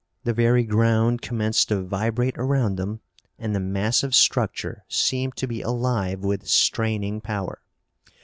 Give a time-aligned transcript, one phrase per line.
[0.23, 3.01] The very ground commenced to vibrate around them
[3.37, 7.61] and the massive structure seemed to be alive with straining power.